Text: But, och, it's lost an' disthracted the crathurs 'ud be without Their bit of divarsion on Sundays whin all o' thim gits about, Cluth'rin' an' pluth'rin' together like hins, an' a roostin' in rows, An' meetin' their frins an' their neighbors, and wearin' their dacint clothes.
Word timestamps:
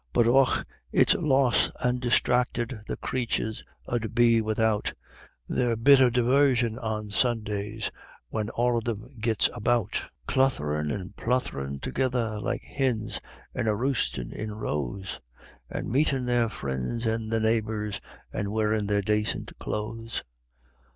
But, 0.13 0.25
och, 0.27 0.65
it's 0.91 1.13
lost 1.13 1.69
an' 1.85 1.99
disthracted 1.99 2.79
the 2.87 2.97
crathurs 2.97 3.63
'ud 3.87 4.15
be 4.15 4.41
without 4.41 4.95
Their 5.47 5.75
bit 5.75 6.01
of 6.01 6.13
divarsion 6.13 6.79
on 6.83 7.11
Sundays 7.11 7.91
whin 8.29 8.49
all 8.49 8.77
o' 8.77 8.81
thim 8.81 9.19
gits 9.19 9.47
about, 9.53 10.01
Cluth'rin' 10.27 10.89
an' 10.91 11.13
pluth'rin' 11.17 11.79
together 11.81 12.39
like 12.39 12.63
hins, 12.63 13.21
an' 13.53 13.67
a 13.67 13.75
roostin' 13.75 14.31
in 14.33 14.55
rows, 14.55 15.19
An' 15.69 15.91
meetin' 15.91 16.25
their 16.25 16.49
frins 16.49 17.05
an' 17.05 17.29
their 17.29 17.39
neighbors, 17.39 18.01
and 18.33 18.51
wearin' 18.51 18.87
their 18.87 19.03
dacint 19.03 19.51
clothes. 19.59 20.23